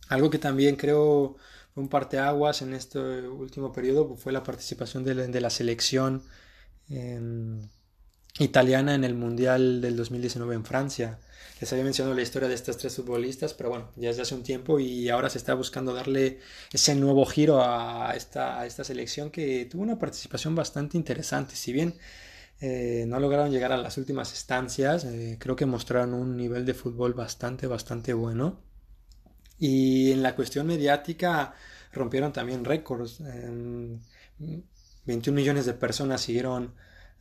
Algo 0.10 0.30
que 0.30 0.40
también 0.40 0.75
creo 0.75 1.38
fue 1.74 1.84
un 1.84 1.90
parteaguas 1.90 2.62
en 2.62 2.74
este 2.74 3.00
último 3.00 3.72
periodo 3.72 4.16
fue 4.16 4.32
la 4.32 4.44
participación 4.44 5.04
de 5.04 5.42
la, 5.42 5.50
selección 5.50 6.24
em, 6.90 7.62
italiana 8.40 8.96
en 8.96 9.04
el 9.04 9.13
Mundial 9.13 9.82
del 9.82 9.96
2019 9.96 10.56
en 10.56 10.66
Francia. 10.66 11.20
Les 11.60 11.72
había 11.72 11.84
mencionado 11.84 12.16
la 12.16 12.24
historia 12.24 12.50
de 12.50 12.56
estas 12.56 12.78
tres 12.78 12.96
futbolistas, 12.96 13.54
pero 13.54 13.70
bueno, 13.70 13.92
ya 13.96 14.10
es 14.10 14.18
de 14.18 14.24
hace 14.24 14.36
un 14.36 14.44
tiempo 14.44 14.80
y 14.80 15.10
ahora 15.10 15.30
se 15.30 15.38
está 15.38 15.54
buscando 15.54 15.94
darle 15.94 16.40
ese 16.72 16.96
nuevo 16.96 17.25
giro 17.25 17.62
a 17.63 18.13
esta, 18.16 18.60
a 18.60 18.66
esta 18.66 18.84
selección 18.84 19.30
que 19.30 19.66
tuvo 19.66 19.84
una 19.84 20.00
participación 20.00 20.56
bastante 20.56 20.98
interesante. 20.98 21.56
Si 21.56 21.72
bien 21.72 21.96
eh, 22.60 23.06
no 23.08 23.20
lograron 23.20 23.52
llegar 23.52 23.72
a 23.72 23.78
las 23.78 23.98
últimas 23.98 24.34
estancias, 24.34 25.06
eh, 25.06 25.38
creo 25.40 25.56
que 25.56 25.66
mostraron 25.66 26.13
un 26.13 26.36
nivel 26.36 26.66
de 26.66 26.74
fútbol 26.74 27.13
bastante, 27.13 27.68
bastante 27.68 28.13
bueno. 28.13 28.60
Y 29.60 30.12
en 30.12 30.24
la 30.24 30.36
cuestión 30.36 30.68
mediática 30.68 31.54
rompieron 31.92 32.34
también 32.34 32.66
récords. 32.66 33.22
21 35.06 35.36
millones 35.36 35.66
de 35.66 35.74
personas 35.74 36.22
siguieron 36.22 36.74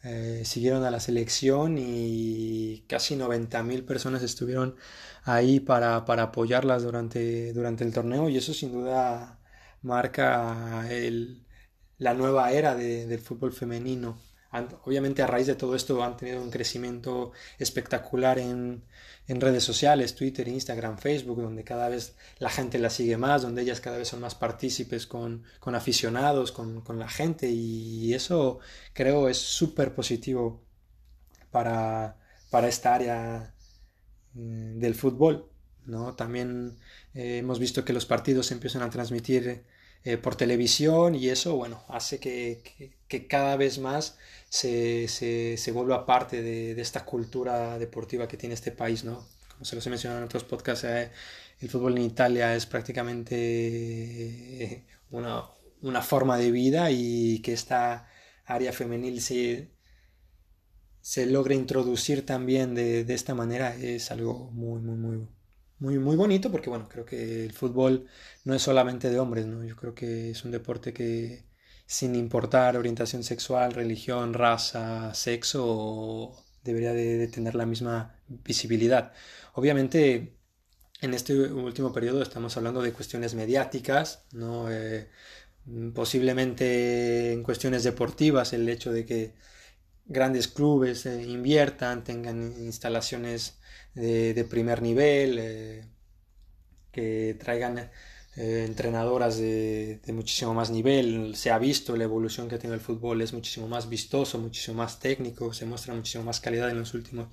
eh, 0.04 0.42
siguieron 0.44 0.84
a 0.84 0.90
la 0.90 1.00
selección 1.00 1.76
y 1.78 2.84
casi 2.88 3.16
90.000 3.16 3.84
personas 3.86 4.22
estuvieron 4.22 4.76
ahí 5.24 5.60
para, 5.60 5.96
apoyarlas 5.96 6.82
durante, 6.82 7.52
durante 7.52 7.84
el 7.84 7.92
torneo. 7.92 8.28
Y 8.28 8.36
eso 8.36 8.54
sin 8.54 8.72
duda 8.72 9.38
marca 9.82 10.84
la 11.98 12.14
nueva 12.14 12.52
era 12.52 12.74
del 12.74 13.20
fútbol 13.20 13.52
femenino. 13.52 14.18
Obviamente 14.84 15.22
a 15.22 15.26
raíz 15.26 15.46
de 15.46 15.54
todo 15.54 15.74
esto 15.74 16.02
han 16.04 16.16
tenido 16.16 16.42
un 16.42 16.50
crecimiento 16.50 17.32
espectacular 17.58 18.38
en, 18.38 18.84
redes 19.28 19.64
sociales, 19.64 20.14
Twitter, 20.14 20.48
Instagram, 20.48 20.98
Facebook, 20.98 21.40
donde 21.40 21.64
cada 21.64 21.88
vez 21.88 22.16
la 22.38 22.50
gente 22.50 22.78
las 22.78 22.94
sigue 22.94 23.16
más, 23.16 23.42
donde 23.42 23.62
ellas 23.62 23.80
cada 23.80 23.98
vez 23.98 24.08
son 24.08 24.20
más 24.20 24.34
partícipes 24.34 25.06
con, 25.06 25.44
aficionados, 25.74 26.52
con, 26.52 26.82
la 26.98 27.08
gente 27.08 27.48
y 27.50 28.14
eso 28.14 28.58
creo 28.92 29.28
es 29.28 29.38
súper 29.38 29.94
positivo 29.94 30.62
para, 31.50 32.16
esta 32.68 32.94
área 32.94 33.54
mm, 34.34 34.78
del 34.78 34.94
fútbol. 34.94 35.48
¿no? 35.86 36.14
También 36.14 36.76
eh, 37.14 37.38
hemos 37.38 37.58
visto 37.58 37.84
que 37.84 37.92
los 37.92 38.06
partidos 38.06 38.50
empiezan 38.52 38.82
a 38.82 38.90
transmitir 38.90 39.64
eh, 40.04 40.16
por 40.16 40.34
televisión 40.34 41.14
y 41.14 41.28
eso, 41.28 41.54
bueno, 41.56 41.84
hace 41.88 42.18
que, 42.18 42.60
cada 43.28 43.56
vez 43.56 43.78
más 43.78 44.18
se, 44.48 45.06
se, 45.08 45.72
vuelva 45.72 46.06
parte 46.06 46.42
de, 46.42 46.80
esta 46.80 47.04
cultura 47.04 47.78
deportiva 47.78 48.26
que 48.26 48.36
tiene 48.36 48.54
este 48.54 48.72
país, 48.72 49.04
¿no? 49.04 49.24
Como 49.52 49.64
se 49.64 49.76
los 49.76 49.86
he 49.86 49.90
mencionado 49.90 50.20
en 50.20 50.24
otros 50.24 50.44
podcasts, 50.44 50.84
eh, 50.84 51.10
el 51.60 51.68
fútbol 51.70 51.96
en 51.96 52.04
Italia 52.04 52.54
es 52.56 52.66
prácticamente 52.66 53.36
eh, 53.36 54.84
una, 55.12 55.44
una, 55.82 56.02
forma 56.02 56.36
de 56.36 56.50
vida 56.50 56.90
y 56.90 57.40
que 57.40 57.52
esta 57.52 58.08
área 58.44 58.72
femenil 58.72 59.20
se, 59.22 59.70
se 61.00 61.26
logre 61.26 61.54
introducir 61.54 62.26
también 62.26 62.74
de, 62.74 63.04
de 63.04 63.14
esta 63.14 63.34
manera 63.34 63.76
es 63.76 64.10
algo 64.10 64.50
muy, 64.52 64.80
muy, 64.80 64.96
muy 64.96 65.28
muy, 65.82 65.98
muy 65.98 66.16
bonito 66.16 66.50
porque, 66.52 66.70
bueno, 66.70 66.88
creo 66.88 67.04
que 67.04 67.44
el 67.44 67.52
fútbol 67.52 68.06
no 68.44 68.54
es 68.54 68.62
solamente 68.62 69.10
de 69.10 69.18
hombres, 69.18 69.46
¿no? 69.46 69.64
Yo 69.64 69.76
creo 69.76 69.94
que 69.94 70.30
es 70.30 70.44
un 70.44 70.52
deporte 70.52 70.92
que, 70.92 71.44
sin 71.86 72.14
importar 72.14 72.76
orientación 72.76 73.24
sexual, 73.24 73.72
religión, 73.72 74.32
raza, 74.32 75.12
sexo, 75.14 76.36
debería 76.62 76.92
de, 76.92 77.26
tener 77.28 77.56
la 77.56 77.66
misma 77.66 78.14
visibilidad. 78.28 79.12
Obviamente, 79.54 80.36
en 81.00 81.14
este 81.14 81.34
último 81.34 81.92
periodo 81.92 82.22
estamos 82.22 82.56
hablando 82.56 82.80
de 82.82 82.92
cuestiones 82.92 83.34
mediáticas, 83.34 84.24
¿no? 84.32 84.70
Eh, 84.70 85.08
posiblemente 85.94 87.32
en 87.32 87.42
cuestiones 87.42 87.82
deportivas, 87.84 88.52
el 88.52 88.68
hecho 88.68 88.92
de 88.92 89.04
que 89.06 89.34
grandes 90.06 90.48
clubes 90.48 91.06
eh, 91.06 91.22
inviertan, 91.24 92.04
tengan 92.04 92.54
instalaciones 92.60 93.58
de, 93.94 94.46
primer 94.48 94.82
nivel, 94.82 95.38
eh, 95.38 95.84
que 96.90 97.36
traigan 97.38 97.90
eh, 98.36 98.64
entrenadoras 98.66 99.38
de, 99.38 100.00
muchísimo 100.08 100.54
más 100.54 100.70
nivel. 100.70 101.36
Se 101.36 101.50
ha 101.50 101.58
visto 101.58 101.96
la 101.96 102.04
evolución 102.04 102.48
que 102.48 102.56
ha 102.56 102.58
tenido 102.58 102.74
el 102.74 102.80
fútbol, 102.80 103.22
es 103.22 103.32
muchísimo 103.32 103.68
más 103.68 103.88
vistoso, 103.88 104.38
muchísimo 104.38 104.78
más 104.78 105.00
técnico, 105.00 105.52
se 105.52 105.66
muestra 105.66 105.94
muchísimo 105.94 106.24
más 106.24 106.40
calidad 106.40 106.70
en 106.70 106.78
los 106.78 106.94
últimos, 106.94 107.28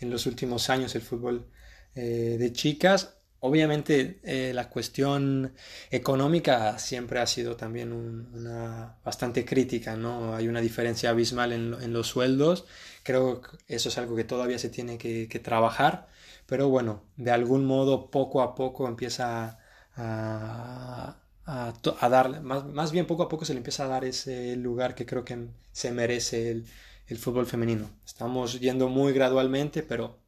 en 0.00 0.10
los 0.10 0.26
últimos 0.26 0.70
años 0.70 0.94
el 0.94 1.02
fútbol 1.02 1.46
de 1.94 2.52
chicas. 2.52 3.21
Obviamente 3.44 4.20
eh, 4.22 4.52
la 4.54 4.68
cuestión 4.70 5.52
económica 5.90 6.78
siempre 6.78 7.18
ha 7.18 7.26
sido 7.26 7.56
también 7.56 7.92
una 7.92 8.98
bastante 9.04 9.44
crítica, 9.44 9.96
¿no? 9.96 10.36
Hay 10.36 10.46
una 10.46 10.60
diferencia 10.60 11.10
abismal 11.10 11.52
en, 11.52 11.92
los 11.92 12.06
sueldos, 12.06 12.66
creo 13.02 13.40
que 13.40 13.48
eso 13.66 13.88
es 13.88 13.98
algo 13.98 14.14
que 14.14 14.22
todavía 14.22 14.60
se 14.60 14.68
tiene 14.68 14.96
que, 14.96 15.40
trabajar, 15.42 16.06
pero 16.46 16.68
bueno, 16.68 17.02
de 17.16 17.32
algún 17.32 17.64
modo 17.64 18.12
poco 18.12 18.42
a 18.42 18.54
poco 18.54 18.86
empieza 18.86 19.58
a, 19.96 21.16
dar, 21.44 22.42
más, 22.42 22.92
bien 22.92 23.06
poco 23.08 23.24
a 23.24 23.28
poco 23.28 23.44
se 23.44 23.54
le 23.54 23.58
empieza 23.58 23.86
a 23.86 23.88
dar 23.88 24.04
ese 24.04 24.54
lugar 24.54 24.94
que 24.94 25.04
creo 25.04 25.24
que 25.24 25.48
se 25.72 25.90
merece 25.90 26.52
el, 26.52 26.66
el 27.08 27.18
fútbol 27.18 27.46
femenino. 27.46 27.90
Estamos 28.06 28.60
yendo 28.60 28.88
muy 28.88 29.12
gradualmente, 29.12 29.82
pero 29.82 30.21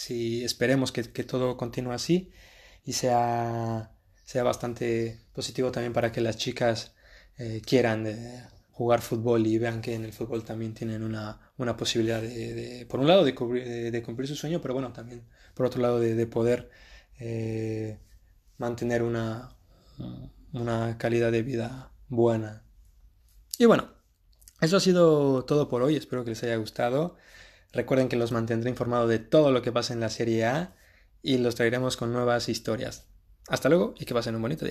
si 0.00 0.44
esperemos 0.44 0.92
que, 0.92 1.02
todo 1.24 1.56
continúe 1.56 1.92
así 1.92 2.30
y 2.84 2.94
sea, 2.94 3.92
sea 4.24 4.42
bastante 4.42 5.20
positivo 5.34 5.70
también 5.70 5.92
para 5.92 6.10
que 6.10 6.20
las 6.22 6.36
chicas 6.38 6.94
eh, 7.36 7.60
quieran 7.64 8.06
eh, 8.06 8.48
jugar 8.70 9.02
fútbol 9.02 9.46
y 9.46 9.58
vean 9.58 9.82
que 9.82 9.94
en 9.94 10.04
el 10.04 10.12
fútbol 10.12 10.44
también 10.44 10.72
tienen 10.74 11.02
una, 11.02 11.38
posibilidad 11.76 12.22
de, 12.22 12.86
por 12.88 13.00
un 13.00 13.08
lado, 13.08 13.24
de, 13.24 13.34
cumplir 13.34 14.26
su 14.26 14.36
sueño, 14.36 14.60
pero 14.62 14.74
bueno, 14.74 14.92
también 14.92 15.22
por 15.54 15.66
otro 15.66 15.82
lado, 15.82 16.00
de, 16.00 16.26
poder 16.26 16.70
eh, 17.18 17.98
mantener 18.56 19.02
una, 19.02 19.54
una 20.52 20.96
calidad 20.96 21.30
de 21.30 21.42
vida 21.42 21.92
buena. 22.08 22.62
Y 23.58 23.66
bueno, 23.66 23.90
eso 24.62 24.78
ha 24.78 24.80
sido 24.80 25.44
todo 25.44 25.68
por 25.68 25.82
hoy, 25.82 25.96
espero 25.96 26.24
que 26.24 26.30
les 26.30 26.42
haya 26.42 26.56
gustado. 26.56 27.16
Recuerden 27.72 28.08
que 28.08 28.16
los 28.16 28.32
mantendré 28.32 28.70
informados 28.70 29.08
de 29.08 29.18
todo 29.18 29.52
lo 29.52 29.62
que 29.62 29.72
pasa 29.72 29.92
en 29.92 30.00
la 30.00 30.10
Serie 30.10 30.44
A 30.44 30.74
y 31.22 31.38
los 31.38 31.54
traeremos 31.54 31.96
con 31.96 32.12
nuevas 32.12 32.48
historias. 32.48 33.06
Hasta 33.48 33.68
luego 33.68 33.94
y 33.98 34.04
que 34.04 34.14
pasen 34.14 34.34
un 34.34 34.42
bonito 34.42 34.64
día. 34.64 34.68